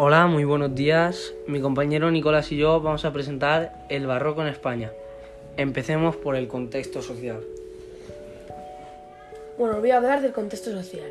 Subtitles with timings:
[0.00, 1.34] Hola, muy buenos días.
[1.48, 4.92] Mi compañero Nicolás y yo vamos a presentar el barroco en España.
[5.56, 7.40] Empecemos por el contexto social.
[9.58, 11.10] Bueno, voy a hablar del contexto social.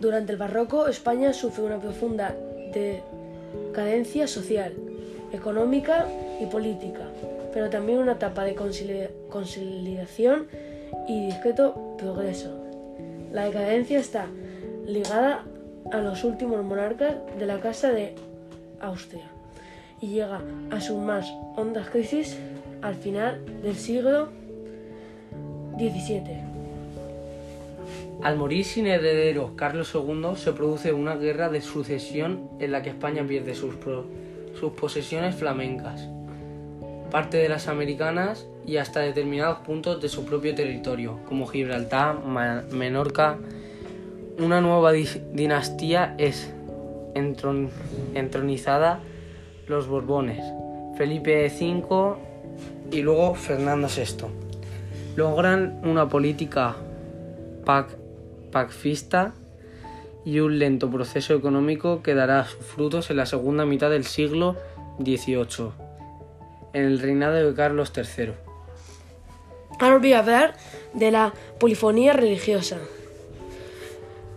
[0.00, 2.34] Durante el barroco, España sufre una profunda
[2.74, 4.72] decadencia social,
[5.32, 6.08] económica
[6.40, 7.06] y política,
[7.54, 10.48] pero también una etapa de consolidación
[11.06, 12.60] y discreto progreso.
[13.30, 14.26] La decadencia está
[14.84, 15.44] ligada
[15.90, 18.14] a los últimos monarcas de la Casa de
[18.80, 19.24] Austria
[20.00, 22.38] y llega a sus más hondas crisis
[22.82, 24.28] al final del siglo
[25.78, 26.42] XVII.
[28.22, 32.90] Al morir sin herederos Carlos II se produce una guerra de sucesión en la que
[32.90, 33.74] España pierde sus,
[34.58, 36.08] sus posesiones flamencas,
[37.10, 42.24] parte de las americanas y hasta determinados puntos de su propio territorio, como Gibraltar,
[42.70, 43.38] Menorca,
[44.38, 46.52] una nueva dinastía es
[47.14, 49.00] entronizada
[49.66, 50.44] los Borbones,
[50.96, 52.16] Felipe V
[52.90, 54.26] y luego Fernando VI.
[55.16, 56.76] Logran una política
[58.50, 59.34] pacifista
[60.24, 64.56] y un lento proceso económico que dará sus frutos en la segunda mitad del siglo
[64.98, 65.72] XVIII,
[66.72, 68.32] en el reinado de Carlos III.
[69.80, 70.54] Ahora voy a hablar
[70.94, 72.78] de la polifonía religiosa.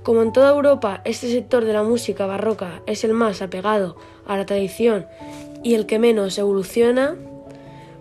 [0.05, 3.95] Como en toda Europa, este sector de la música barroca es el más apegado
[4.27, 5.07] a la tradición
[5.63, 7.15] y el que menos evoluciona,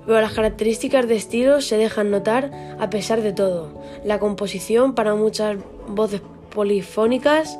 [0.04, 3.70] pero las características de estilo se dejan notar a pesar de todo.
[4.04, 5.56] La composición para muchas
[5.88, 7.58] voces polifónicas,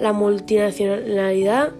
[0.00, 1.70] la multinacionalidad,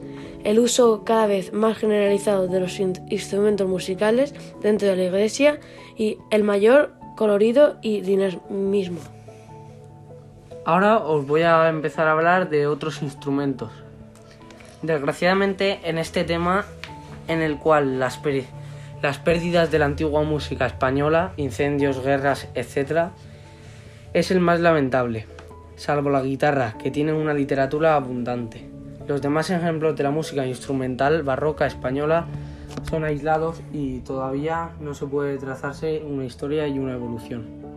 [0.45, 5.59] el uso cada vez más generalizado de los instrumentos musicales dentro de la iglesia
[5.97, 9.14] y el mayor colorido y dinamismo.
[10.67, 13.71] Ahora os voy a empezar a hablar de otros instrumentos.
[14.81, 16.65] Desgraciadamente en este tema
[17.29, 23.09] en el cual las, pérdidas de la antigua música española, incendios, guerras, etc.,
[24.15, 25.27] es el más lamentable,
[25.77, 28.67] salvo la guitarra, que tiene una literatura abundante.
[29.07, 32.27] Los demás ejemplos de la música instrumental barroca española
[32.89, 37.74] son aislados y todavía no se puede trazarse una historia y una evolución.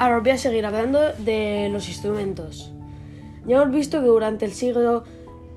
[0.00, 2.72] Ahora voy a seguir hablando de los instrumentos.
[3.46, 5.02] Ya hemos visto que durante el siglo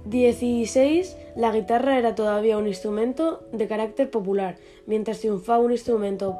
[0.10, 4.58] XVI la guitarra era todavía un instrumento de carácter popular,
[4.88, 6.40] mientras triunfaba un instrumento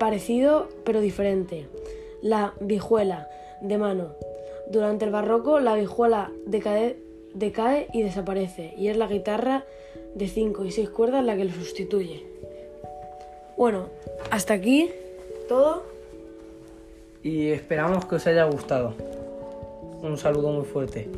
[0.00, 1.68] parecido pero diferente,
[2.20, 3.28] la vihuela
[3.60, 4.08] de mano.
[4.72, 6.96] Durante el barroco la vihuela decae,
[7.32, 9.64] decae y desaparece, y es la guitarra
[10.16, 12.26] de 5 y 6 cuerdas la que lo sustituye.
[13.56, 13.86] Bueno,
[14.32, 14.90] hasta aquí
[15.48, 15.84] todo
[17.22, 18.94] y esperamos que os haya gustado.
[20.02, 21.08] Un saludo muy fuerte.